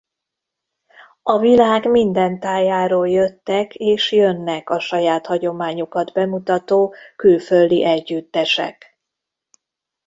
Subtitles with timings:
[1.21, 8.99] A világ minden tájáról jöttek és jönnek a saját hagyományukat bemutató külföldi együttesek.